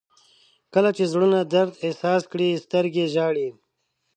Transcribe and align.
•کله 0.73 0.89
چې 0.97 1.03
زړونه 1.11 1.39
درد 1.53 1.71
احساس 1.85 2.21
کړي، 2.31 2.49
سترګې 2.65 3.05
ژاړي. 3.13 3.49